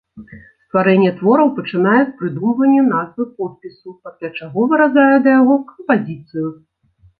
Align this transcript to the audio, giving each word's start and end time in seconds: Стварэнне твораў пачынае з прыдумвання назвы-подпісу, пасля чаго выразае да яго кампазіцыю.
Стварэнне 0.69 1.11
твораў 1.19 1.51
пачынае 1.59 1.99
з 2.07 2.11
прыдумвання 2.21 2.87
назвы-подпісу, 2.95 3.95
пасля 4.09 4.33
чаго 4.37 4.67
выразае 4.75 5.15
да 5.29 5.37
яго 5.41 5.55
кампазіцыю. 5.71 6.47